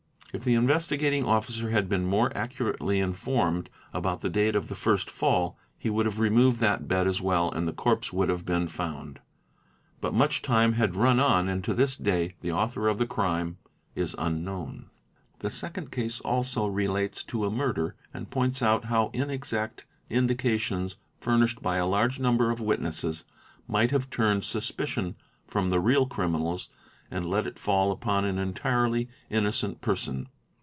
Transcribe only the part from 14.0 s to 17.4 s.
unknown. The second case also relates